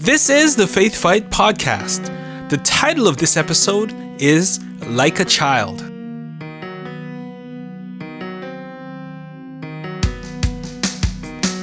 [0.00, 2.06] This is the Faith Fight Podcast.
[2.50, 3.92] The title of this episode
[4.22, 5.80] is Like a Child.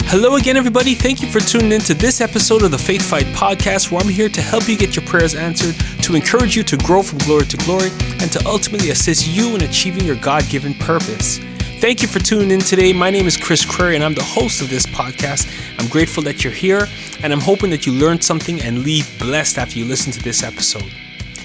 [0.07, 0.95] Hello again, everybody.
[0.95, 4.09] Thank you for tuning in to this episode of the Faith Fight Podcast, where I'm
[4.09, 7.45] here to help you get your prayers answered, to encourage you to grow from glory
[7.45, 7.89] to glory,
[8.19, 11.39] and to ultimately assist you in achieving your God given purpose.
[11.79, 12.93] Thank you for tuning in today.
[12.93, 15.45] My name is Chris Creary, and I'm the host of this podcast.
[15.77, 16.87] I'm grateful that you're here,
[17.21, 20.41] and I'm hoping that you learned something and leave blessed after you listen to this
[20.41, 20.89] episode.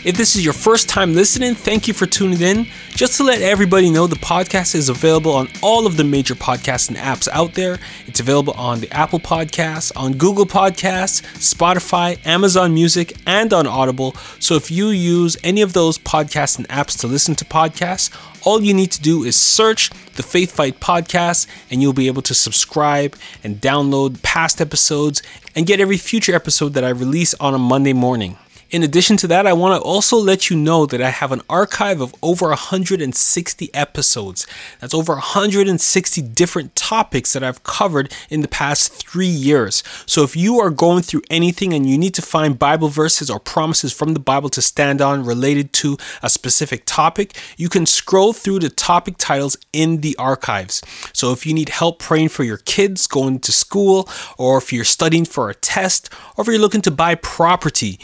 [0.02, 2.66] If this is your first time listening, thank you for tuning in.
[2.90, 6.96] Just to let everybody know, the podcast is available on all of the major podcasting
[6.96, 7.78] apps out there.
[8.06, 14.14] It's available on the Apple Podcasts, on Google Podcasts, Spotify, Amazon Music, and on Audible.
[14.38, 18.10] So if you use any of those podcasting apps to listen to podcasts,
[18.42, 22.22] all you need to do is search the Faith Fight podcast and you'll be able
[22.22, 25.22] to subscribe and download past episodes
[25.54, 28.36] and get every future episode that I release on a Monday morning.
[28.70, 31.42] In addition to that, I want to also let you know that I have an
[31.50, 34.46] archive of over 160 episodes.
[34.78, 39.82] That's over 160 different topics that I've covered in the past three years.
[40.06, 43.40] So if you are going through anything and you need to find Bible verses or
[43.40, 48.32] promises from the Bible to stand on related to a specific topic, you can scroll
[48.32, 50.80] through the topic titles in the archives.
[51.12, 54.84] So if you need help praying for your kids going to school, or if you're
[54.84, 57.98] studying for a test, or if you're looking to buy property,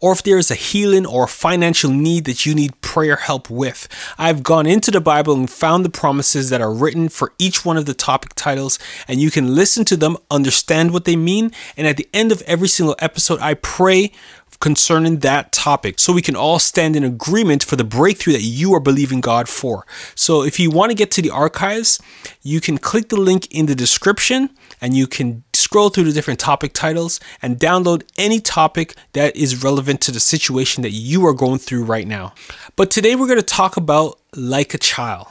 [0.00, 3.88] or if there is a healing or financial need that you need prayer help with.
[4.18, 7.76] I've gone into the Bible and found the promises that are written for each one
[7.76, 11.86] of the topic titles, and you can listen to them, understand what they mean, and
[11.86, 14.12] at the end of every single episode, I pray
[14.60, 18.74] concerning that topic so we can all stand in agreement for the breakthrough that you
[18.74, 19.86] are believing God for.
[20.14, 22.00] So if you want to get to the archives,
[22.42, 24.50] you can click the link in the description
[24.80, 25.44] and you can
[25.76, 30.18] scroll through the different topic titles and download any topic that is relevant to the
[30.18, 32.32] situation that you are going through right now.
[32.76, 35.26] But today we're going to talk about like a child.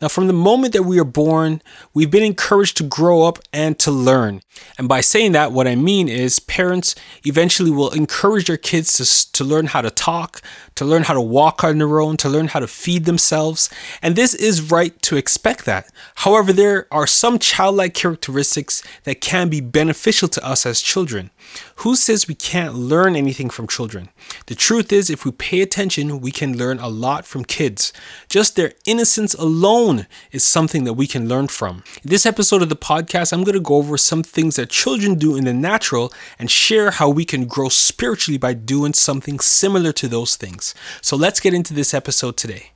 [0.00, 1.62] Now, from the moment that we are born,
[1.92, 4.40] we've been encouraged to grow up and to learn.
[4.78, 6.94] And by saying that, what I mean is parents
[7.24, 10.42] eventually will encourage their kids to, to learn how to talk,
[10.76, 13.70] to learn how to walk on their own, to learn how to feed themselves.
[14.02, 15.86] And this is right to expect that.
[16.16, 21.30] However, there are some childlike characteristics that can be beneficial to us as children.
[21.76, 24.08] Who says we can't learn anything from children?
[24.46, 27.92] The truth is, if we pay attention, we can learn a lot from kids.
[28.28, 29.83] Just their innocence alone
[30.32, 31.84] is something that we can learn from.
[32.02, 35.16] In this episode of the podcast, I'm going to go over some things that children
[35.16, 39.92] do in the natural and share how we can grow spiritually by doing something similar
[39.92, 40.74] to those things.
[41.02, 42.70] So let's get into this episode today.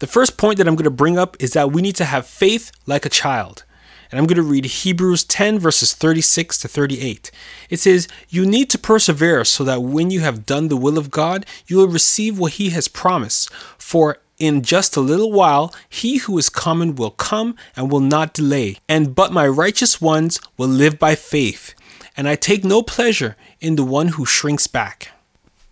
[0.00, 2.26] The first point that I'm going to bring up is that we need to have
[2.26, 3.64] faith like a child.
[4.10, 7.30] And I'm going to read Hebrews 10, verses 36 to 38.
[7.70, 11.10] It says, You need to persevere so that when you have done the will of
[11.10, 13.50] God, you will receive what He has promised.
[13.78, 18.34] For in just a little while, he who is coming will come and will not
[18.34, 18.78] delay.
[18.88, 21.74] And but my righteous ones will live by faith.
[22.16, 25.12] And I take no pleasure in the one who shrinks back.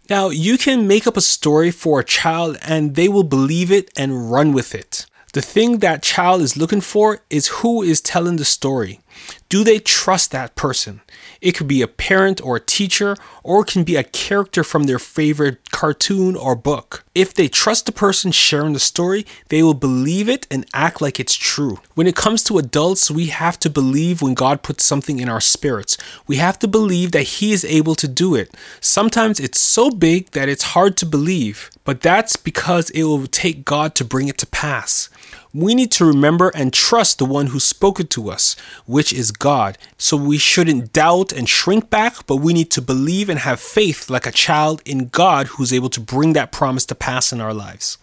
[0.09, 3.91] Now, you can make up a story for a child and they will believe it
[3.97, 5.05] and run with it.
[5.33, 9.01] The thing that child is looking for is who is telling the story.
[9.49, 11.01] Do they trust that person?
[11.41, 14.85] It could be a parent or a teacher, or it can be a character from
[14.85, 17.05] their favorite cartoon or book.
[17.15, 21.19] If they trust the person sharing the story, they will believe it and act like
[21.19, 21.79] it's true.
[21.95, 25.41] When it comes to adults, we have to believe when God puts something in our
[25.41, 25.97] spirits.
[26.27, 28.55] We have to believe that He is able to do it.
[28.81, 33.65] Sometimes it's so big that it's hard to believe, but that's because it will take
[33.65, 35.09] God to bring it to pass.
[35.53, 38.55] We need to remember and trust the one who spoke it to us,
[38.87, 39.79] which is God.
[39.99, 44.09] So we shouldn't doubt and shrink back, but we need to believe and have faith
[44.09, 47.53] like a child in God who's able to bring that promise to pass in our
[47.53, 47.99] lives.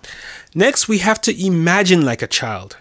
[0.53, 2.75] Next, we have to imagine like a child.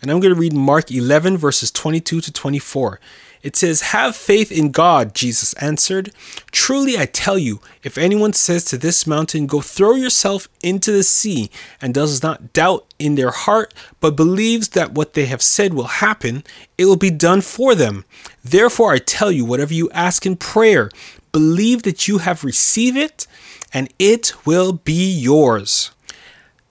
[0.00, 3.00] And I'm going to read Mark 11, verses 22 to 24.
[3.42, 6.12] It says, Have faith in God, Jesus answered.
[6.52, 11.02] Truly I tell you, if anyone says to this mountain, Go throw yourself into the
[11.02, 11.50] sea,
[11.80, 15.84] and does not doubt in their heart, but believes that what they have said will
[15.84, 16.44] happen,
[16.78, 18.04] it will be done for them.
[18.44, 20.90] Therefore I tell you, whatever you ask in prayer,
[21.32, 23.26] believe that you have received it,
[23.74, 25.90] and it will be yours.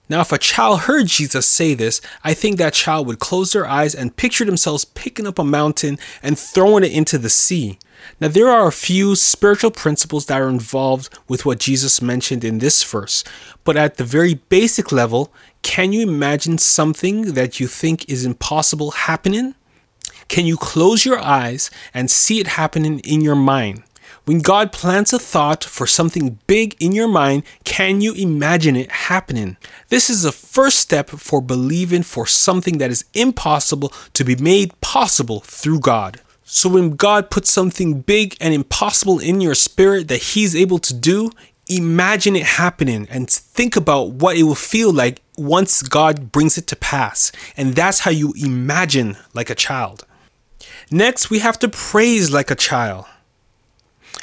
[0.08, 3.66] Now, if a child heard Jesus say this, I think that child would close their
[3.66, 7.78] eyes and picture themselves picking up a mountain and throwing it into the sea.
[8.20, 12.58] Now, there are a few spiritual principles that are involved with what Jesus mentioned in
[12.58, 13.22] this verse,
[13.64, 15.32] but at the very basic level,
[15.62, 19.54] can you imagine something that you think is impossible happening?
[20.28, 23.84] Can you close your eyes and see it happening in your mind?
[24.24, 28.88] When God plants a thought for something big in your mind, can you imagine it
[28.92, 29.56] happening?
[29.88, 34.80] This is the first step for believing for something that is impossible to be made
[34.80, 36.20] possible through God.
[36.44, 40.94] So when God puts something big and impossible in your spirit that He's able to
[40.94, 41.32] do,
[41.68, 46.68] imagine it happening and think about what it will feel like once God brings it
[46.68, 47.32] to pass.
[47.56, 50.06] And that's how you imagine like a child.
[50.92, 53.06] Next, we have to praise like a child.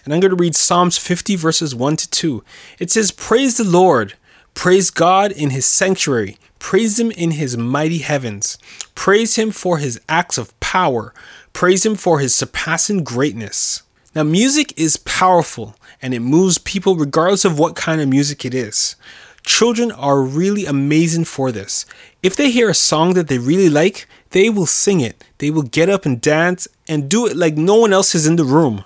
[0.10, 2.44] And I'm going to read Psalms 50, verses 1 to 2.
[2.80, 4.16] It says, Praise the Lord,
[4.56, 8.58] praise God in his sanctuary, praise him in his mighty heavens,
[8.96, 11.14] praise him for his acts of power,
[11.54, 13.84] praise him for his surpassing greatness.
[14.16, 18.56] Now, music is powerful and it moves people regardless of what kind of music it
[18.56, 18.96] is.
[19.44, 21.86] Children are really amazing for this.
[22.24, 25.24] If they hear a song that they really like, they will sing it.
[25.38, 28.38] They will get up and dance and do it like no one else is in
[28.38, 28.86] the room.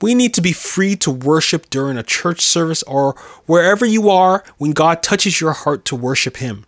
[0.00, 3.14] We need to be free to worship during a church service or
[3.46, 6.64] wherever you are when God touches your heart to worship Him.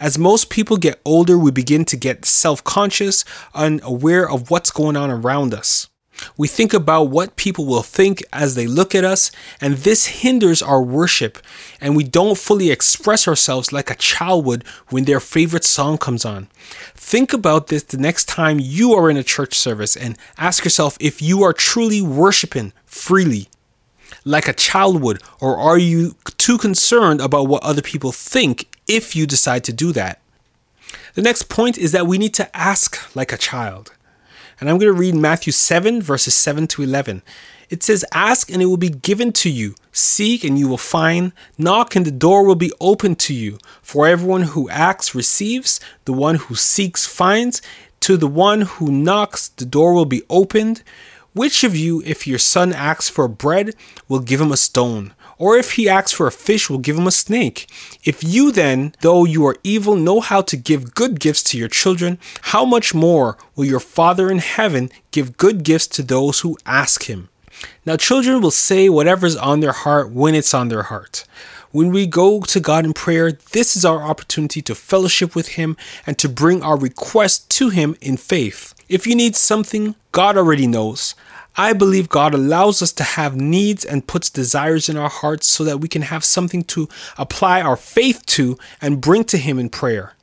[0.00, 4.70] As most people get older, we begin to get self conscious, and unaware of what's
[4.70, 5.88] going on around us.
[6.36, 9.30] We think about what people will think as they look at us,
[9.60, 11.38] and this hinders our worship,
[11.80, 16.24] and we don't fully express ourselves like a child would when their favorite song comes
[16.24, 16.48] on.
[16.94, 20.96] Think about this the next time you are in a church service and ask yourself
[21.00, 23.48] if you are truly worshiping freely
[24.24, 29.16] like a child would, or are you too concerned about what other people think if
[29.16, 30.20] you decide to do that?
[31.14, 33.92] The next point is that we need to ask like a child.
[34.60, 37.22] And I'm going to read Matthew 7, verses 7 to 11.
[37.70, 39.74] It says, Ask and it will be given to you.
[39.92, 41.32] Seek and you will find.
[41.56, 43.58] Knock and the door will be opened to you.
[43.82, 47.62] For everyone who acts receives, the one who seeks finds.
[48.00, 50.82] To the one who knocks, the door will be opened.
[51.34, 53.74] Which of you, if your son asks for bread,
[54.08, 55.12] will give him a stone?
[55.38, 57.68] Or if he asks for a fish, will give him a snake?
[58.04, 61.68] If you then, though you are evil, know how to give good gifts to your
[61.68, 66.58] children, how much more will your Father in heaven give good gifts to those who
[66.66, 67.28] ask him?
[67.86, 71.24] Now, children will say whatever's on their heart when it's on their heart.
[71.70, 75.76] When we go to God in prayer, this is our opportunity to fellowship with Him
[76.06, 78.74] and to bring our request to Him in faith.
[78.88, 81.14] If you need something, God already knows.
[81.60, 85.64] I believe God allows us to have needs and puts desires in our hearts so
[85.64, 86.88] that we can have something to
[87.18, 90.14] apply our faith to and bring to Him in prayer.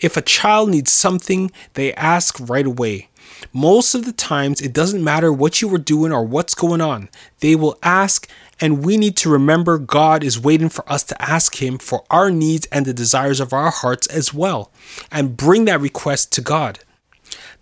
[0.00, 3.10] If a child needs something, they ask right away.
[3.52, 7.10] Most of the times, it doesn't matter what you were doing or what's going on.
[7.40, 8.26] They will ask,
[8.58, 12.30] and we need to remember God is waiting for us to ask Him for our
[12.30, 14.72] needs and the desires of our hearts as well,
[15.12, 16.78] and bring that request to God.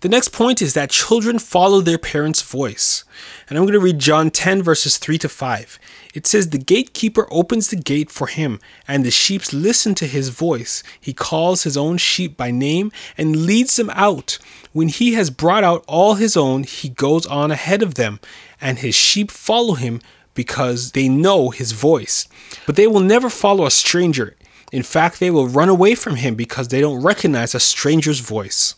[0.01, 3.03] The next point is that children follow their parents' voice.
[3.49, 5.79] And I'm going to read John 10, verses 3 to 5.
[6.13, 10.29] It says, The gatekeeper opens the gate for him, and the sheep listen to his
[10.29, 10.83] voice.
[11.01, 14.37] He calls his own sheep by name and leads them out.
[14.71, 18.19] When he has brought out all his own, he goes on ahead of them,
[18.61, 19.99] and his sheep follow him
[20.35, 22.27] because they know his voice.
[22.67, 24.35] But they will never follow a stranger.
[24.71, 28.75] In fact, they will run away from him because they don't recognize a stranger's voice.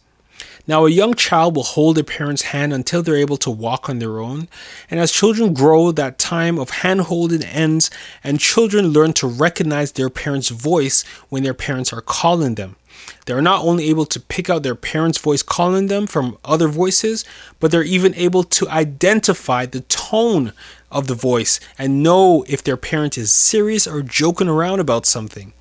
[0.68, 4.00] Now, a young child will hold their parent's hand until they're able to walk on
[4.00, 4.48] their own.
[4.90, 7.90] And as children grow, that time of hand holding ends,
[8.24, 12.76] and children learn to recognize their parents' voice when their parents are calling them.
[13.26, 17.26] They're not only able to pick out their parents' voice calling them from other voices,
[17.60, 20.54] but they're even able to identify the tone
[20.92, 25.54] of the voice and know if their parent is serious or joking around about something.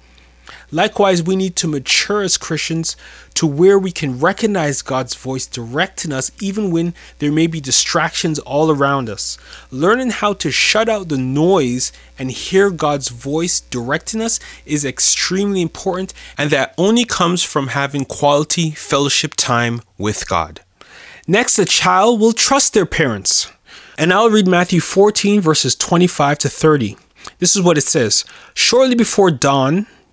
[0.70, 2.96] Likewise, we need to mature as Christians
[3.34, 8.38] to where we can recognize God's voice directing us even when there may be distractions
[8.40, 9.38] all around us.
[9.70, 15.62] Learning how to shut out the noise and hear God's voice directing us is extremely
[15.62, 20.60] important, and that only comes from having quality fellowship time with God.
[21.26, 23.50] Next, a child will trust their parents.
[23.98, 26.96] And I'll read Matthew 14, verses 25 to 30.
[27.38, 29.86] This is what it says Shortly before dawn,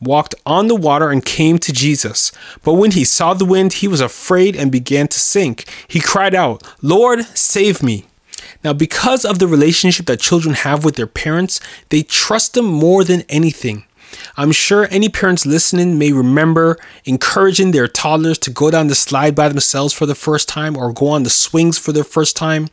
[0.00, 2.32] walked on the water, and came to Jesus.
[2.62, 5.64] But when he saw the wind, he was afraid and began to sink.
[5.88, 8.06] He cried out, Lord, save me.
[8.64, 13.04] Now, because of the relationship that children have with their parents, they trust them more
[13.04, 13.84] than anything.
[14.36, 19.34] I'm sure any parents listening may remember encouraging their toddlers to go down the slide
[19.34, 22.68] by themselves for the first time or go on the swings for the first time.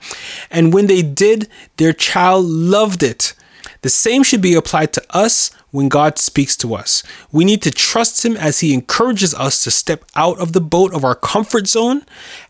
[0.50, 3.34] And when they did, their child loved it.
[3.82, 7.04] The same should be applied to us when God speaks to us.
[7.34, 10.94] We need to trust Him as He encourages us to step out of the boat
[10.94, 12.04] of our comfort zone.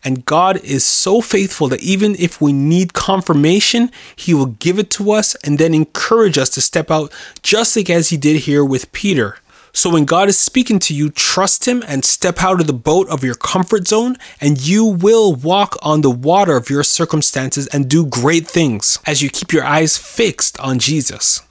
[0.04, 4.90] And God is so faithful that even if we need confirmation, He will give it
[4.90, 8.64] to us and then encourage us to step out, just like as He did here
[8.64, 9.38] with Peter.
[9.72, 13.08] So when God is speaking to you, trust Him and step out of the boat
[13.08, 17.90] of your comfort zone, and you will walk on the water of your circumstances and
[17.90, 21.42] do great things as you keep your eyes fixed on Jesus.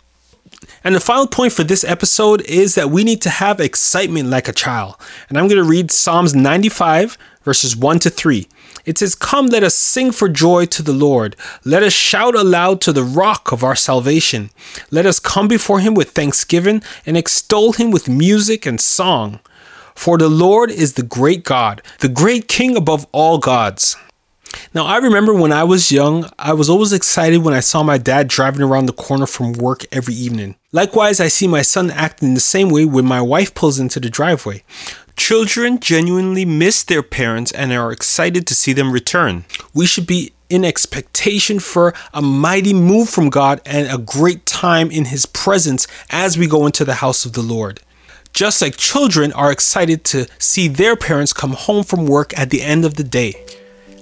[0.86, 4.48] And the final point for this episode is that we need to have excitement like
[4.48, 4.96] a child.
[5.28, 8.48] And I'm going to read Psalms 95, verses 1 to 3.
[8.86, 11.36] It says, Come, let us sing for joy to the Lord.
[11.64, 14.52] Let us shout aloud to the rock of our salvation.
[14.92, 19.40] Let us come before him with thanksgiving and extol him with music and song.
[19.96, 23.98] For the Lord is the great God, the great King above all gods.
[24.74, 27.98] Now, I remember when I was young, I was always excited when I saw my
[27.98, 30.56] dad driving around the corner from work every evening.
[30.72, 34.10] Likewise, I see my son acting the same way when my wife pulls into the
[34.10, 34.64] driveway.
[35.16, 39.46] Children genuinely miss their parents and are excited to see them return.
[39.74, 44.92] We should be in expectation for a mighty move from God and a great time
[44.92, 47.80] in His presence as we go into the house of the Lord.
[48.34, 52.62] Just like children are excited to see their parents come home from work at the
[52.62, 53.34] end of the day.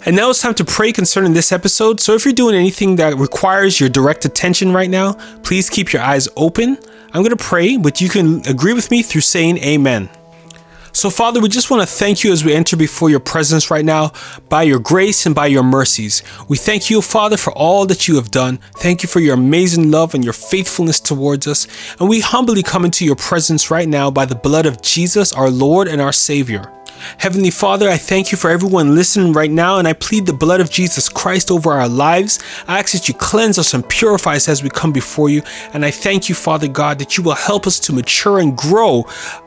[0.06, 2.02] And now it's time to pray concerning this episode.
[2.02, 6.02] So if you're doing anything that requires your direct attention right now, please keep your
[6.02, 6.78] eyes open.
[7.14, 10.10] I'm going to pray, but you can agree with me through saying amen.
[10.92, 13.86] So, Father, we just want to thank you as we enter before your presence right
[13.86, 14.12] now
[14.50, 16.22] by your grace and by your mercies.
[16.50, 18.58] We thank you, Father, for all that you have done.
[18.76, 21.68] Thank you for your amazing love and your faithfulness towards us.
[22.00, 25.50] And we humbly come into your presence right now by the blood of Jesus, our
[25.50, 26.72] Lord and our Savior.
[27.18, 30.62] Heavenly Father, I thank you for everyone listening right now, and I plead the blood
[30.62, 32.40] of Jesus Christ over our lives.
[32.68, 35.42] I ask that you cleanse us and purify us as we come before you.
[35.74, 39.06] And I thank you, Father God, that you will help us to mature and grow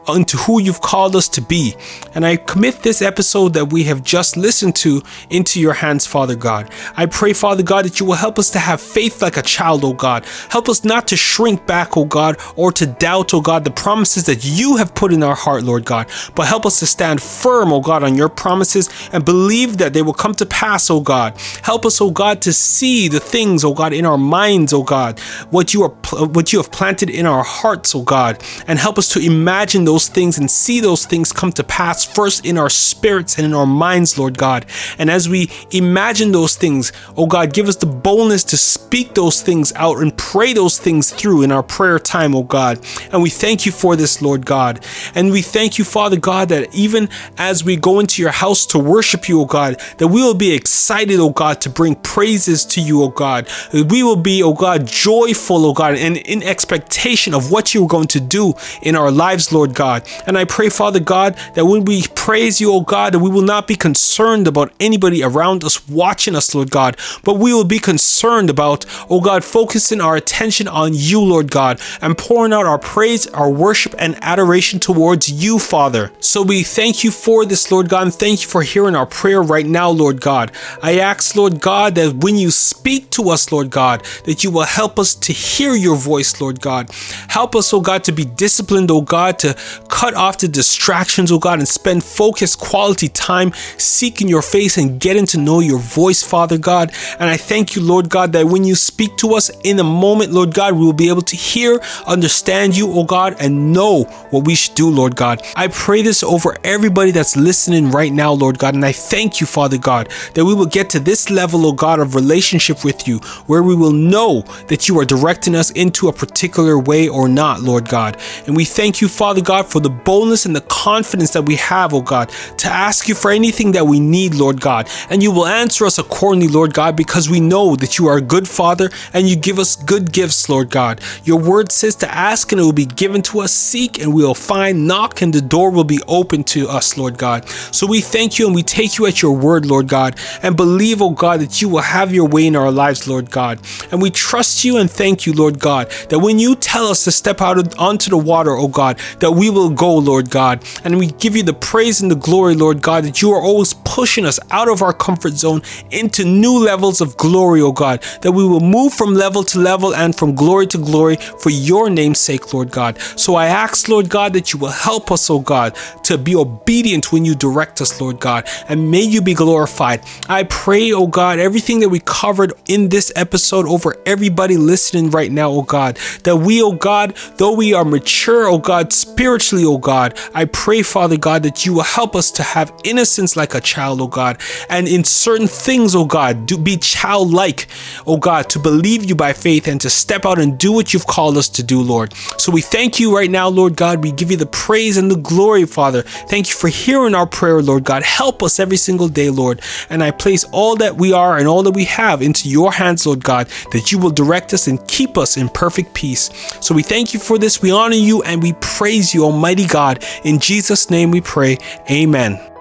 [0.09, 1.75] unto who you've called us to be.
[2.15, 6.37] And I commit this episode that we have just listened to into your hands, Father
[6.37, 6.71] God.
[6.97, 9.85] I pray, Father God, that you will help us to have faith like a child,
[9.85, 10.25] O God.
[10.51, 14.25] Help us not to shrink back, O God, or to doubt, O God, the promises
[14.27, 17.46] that you have put in our heart, Lord God, but help us to stand firm,
[17.47, 21.39] oh God, on your promises and believe that they will come to pass, O God.
[21.63, 25.21] Help us, O God, to see the things, O God, in our minds, O God,
[25.51, 25.91] what you are
[26.27, 30.09] what you have planted in our hearts, O God, and help us to imagine those
[30.09, 33.67] things and see those things come to pass first in our spirits and in our
[33.67, 34.67] minds, Lord God.
[34.99, 39.43] And as we imagine those things, O God, give us the boldness to speak those
[39.43, 42.85] things out and pray those things through in our prayer time, O God.
[43.13, 44.85] And we thank you for this, Lord God.
[45.15, 48.79] And we thank you, Father God, that even as we go into your house to
[48.79, 52.81] worship you, O God, that we will be excited, O God, to bring praises to
[52.81, 53.49] you, O God.
[53.73, 57.89] We will be, O God, joyful, O God, and in expectation of what you are
[57.89, 59.87] going to do in our lives, Lord God.
[59.87, 60.09] God.
[60.27, 63.43] And I pray, Father God, that when we praise you, O God, that we will
[63.43, 67.79] not be concerned about anybody around us watching us, Lord God, but we will be
[67.79, 72.79] concerned about, O God, focusing our attention on you, Lord God, and pouring out our
[72.79, 76.11] praise, our worship, and adoration towards you, Father.
[76.21, 79.43] So we thank you for this, Lord God, and thank you for hearing our prayer
[79.43, 80.53] right now, Lord God.
[80.83, 84.65] I ask, Lord God, that when you speak to us, Lord God, that you will
[84.65, 86.91] help us to hear your voice, Lord God.
[87.29, 89.57] Help us, oh God, to be disciplined, oh God, to
[89.89, 95.01] cut off the distractions, oh God, and spend focused quality time seeking your face and
[95.01, 96.93] getting to know your voice, Father God.
[97.19, 100.33] And I thank you, Lord God, that when you speak to us in a moment,
[100.33, 104.45] Lord God, we will be able to hear, understand you, oh God, and know what
[104.45, 105.43] we should do, Lord God.
[105.57, 108.75] I pray this over everybody that's listening right now, Lord God.
[108.75, 112.01] And I thank you, Father God, that we will get to this level, oh God,
[112.01, 116.13] of relationship with you where we will know that you are directing us into a
[116.13, 118.19] particular way or not, Lord God.
[118.47, 121.93] And we thank you, Father God, for the boldness and the confidence that we have,
[121.93, 124.89] oh God, to ask you for anything that we need, Lord God.
[125.11, 128.23] And you will answer us accordingly, Lord God, because we know that you are a
[128.23, 131.01] good Father and you give us good gifts, Lord God.
[131.25, 134.25] Your word says to ask and it will be given to us, seek and we
[134.25, 137.49] will find, knock and the door will be open to us, Lord God.
[137.49, 141.03] So we thank you and we take you at your word, Lord God, and believe,
[141.03, 143.61] oh God, that you will have your way in our lives, Lord God.
[143.91, 147.13] And we trust you and thank you, Lord God, that when you tell us to
[147.13, 150.65] step out onto the water, oh God, that we will go, Lord God.
[150.85, 153.75] And we give you the praise and the glory, Lord God, that you are always
[153.75, 158.33] pushing us out of our comfort zone into new levels of glory, oh God, that
[158.33, 162.21] we will move from level to level and from glory to glory for your name's
[162.21, 163.01] sake, Lord God.
[163.17, 166.86] So I ask, Lord God, that you will help us, oh God, to be obedient
[166.87, 170.05] when you direct us, Lord God, and may you be glorified.
[170.29, 175.33] I pray, oh God, everything that we covered in this episode over everybody listening right
[175.33, 179.79] now, oh God, that we, oh God, though we are mature, oh God, spiritually, oh
[179.79, 183.61] God, I pray, Father God, that you will help us to have innocence like a
[183.61, 184.41] child, oh God,
[184.71, 187.67] and in certain things, oh God, be childlike,
[188.07, 191.07] oh God, to believe you by faith and to step out and do what you've
[191.09, 192.15] called us to do, Lord.
[192.39, 194.05] So we thank you right now, Lord God.
[194.05, 196.03] We give you the praise and the glory, Father.
[196.03, 198.03] Thank you for hearing our prayer, Lord God.
[198.03, 199.61] Help us every single day, Lord.
[199.91, 203.07] And I place all that we are and all that we have into your hands,
[203.07, 206.31] Lord God, that you will direct us and keep us in perfect peace.
[206.61, 207.63] So we thank you for this.
[207.63, 210.05] We honor you and we praise you, Almighty God.
[210.25, 211.59] In Jesus' name we pray.
[211.91, 212.56] Amen.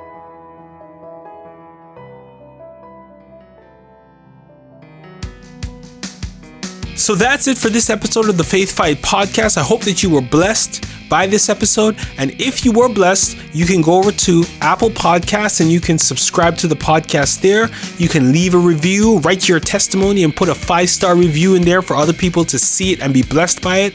[7.05, 9.59] So that's it for this episode of the Faith Fight podcast.
[9.59, 11.95] I hope that you were blessed by this episode.
[12.17, 16.00] And if you were blessed, you can go over to Apple Podcasts and you can
[16.00, 17.69] subscribe to the podcast there.
[18.00, 21.62] You can leave a review, write your testimony, and put a five star review in
[21.62, 23.93] there for other people to see it and be blessed by it.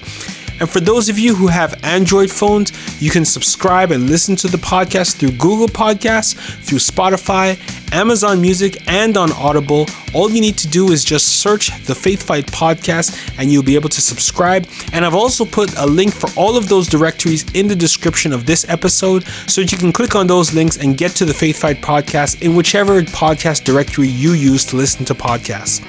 [0.60, 2.70] And for those of you who have Android phones,
[3.02, 7.58] you can subscribe and listen to the podcast through Google Podcasts, through Spotify,
[7.92, 9.86] Amazon Music, and on Audible.
[10.12, 13.74] All you need to do is just search the Faith Fight podcast and you'll be
[13.74, 14.66] able to subscribe.
[14.92, 18.44] And I've also put a link for all of those directories in the description of
[18.44, 21.58] this episode so that you can click on those links and get to the Faith
[21.58, 25.80] Fight podcast in whichever podcast directory you use to listen to podcasts.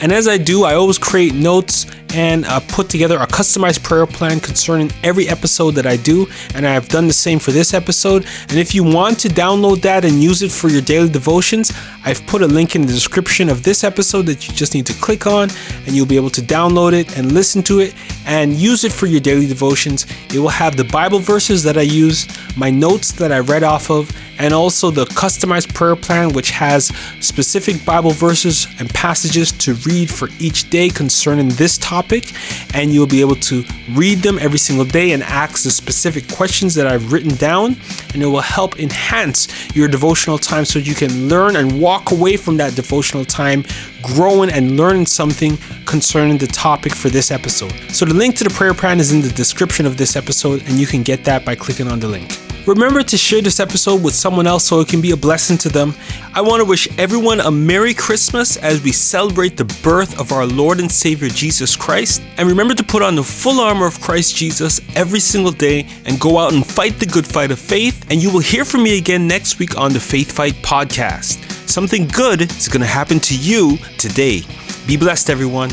[0.00, 4.06] And as I do, I always create notes and uh, put together a customized prayer
[4.06, 6.26] plan concerning every episode that I do.
[6.54, 8.26] And I've done the same for this episode.
[8.48, 11.72] And if you want to download that and use it for your daily devotions,
[12.04, 14.94] I've put a link in the description of this episode that you just need to
[14.94, 15.50] click on
[15.86, 17.94] and you'll be able to download it and listen to it
[18.26, 20.06] and use it for your daily devotions.
[20.34, 22.26] It will have the Bible verses that I use,
[22.56, 24.10] my notes that I read off of,
[24.42, 26.86] and also the customized prayer plan, which has
[27.20, 32.32] specific Bible verses and passages to read for each day concerning this topic.
[32.74, 36.74] And you'll be able to read them every single day and ask the specific questions
[36.74, 37.76] that I've written down.
[38.14, 42.36] And it will help enhance your devotional time so you can learn and walk away
[42.36, 43.64] from that devotional time
[44.02, 47.72] growing and learning something concerning the topic for this episode.
[47.90, 50.72] So, the link to the prayer plan is in the description of this episode, and
[50.72, 52.51] you can get that by clicking on the link.
[52.66, 55.68] Remember to share this episode with someone else so it can be a blessing to
[55.68, 55.94] them.
[56.32, 60.46] I want to wish everyone a Merry Christmas as we celebrate the birth of our
[60.46, 62.22] Lord and Savior Jesus Christ.
[62.36, 66.20] And remember to put on the full armor of Christ Jesus every single day and
[66.20, 68.06] go out and fight the good fight of faith.
[68.10, 71.68] And you will hear from me again next week on the Faith Fight podcast.
[71.68, 74.42] Something good is going to happen to you today.
[74.86, 75.70] Be blessed, everyone.